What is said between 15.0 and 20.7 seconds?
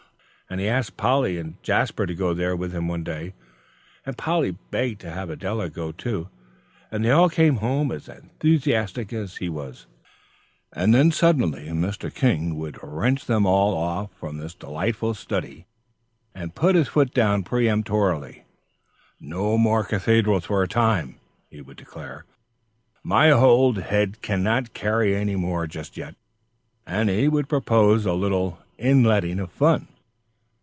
study and put his foot down peremptorily. "No more cathedrals for a